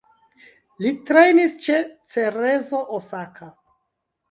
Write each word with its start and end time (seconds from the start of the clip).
Li 0.85 0.93
trejnis 1.09 1.53
ĉe 1.67 1.77
Cerezo 2.15 2.83
Osaka. 2.99 3.53